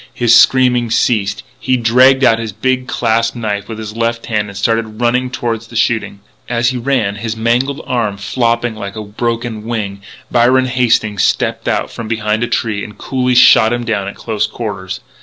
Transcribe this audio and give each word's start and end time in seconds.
His 0.15 0.35
screaming 0.35 0.89
ceased; 0.89 1.43
he 1.59 1.77
dragged 1.77 2.23
out 2.23 2.39
his 2.39 2.51
big 2.53 2.87
clasp 2.87 3.35
knife 3.35 3.69
with 3.69 3.77
his 3.77 3.95
left 3.95 4.25
hand 4.25 4.47
and 4.49 4.57
started 4.57 4.99
running 4.99 5.29
toward 5.29 5.61
the 5.61 5.75
shooting. 5.75 6.21
As 6.49 6.69
he 6.69 6.77
ran, 6.79 7.17
his 7.17 7.37
mangled 7.37 7.83
arm 7.85 8.17
flopping 8.17 8.73
like 8.73 8.95
a 8.95 9.03
broken 9.03 9.63
wing, 9.63 10.01
Byron 10.31 10.65
Hastings 10.65 11.21
stepped 11.21 11.67
out 11.67 11.91
from 11.91 12.07
behind 12.07 12.41
a 12.43 12.47
tree 12.47 12.83
and 12.83 12.97
coolly 12.97 13.35
shot 13.35 13.71
him 13.71 13.83
down 13.83 14.07
at 14.07 14.15
close 14.15 14.47
quarters. 14.47 15.01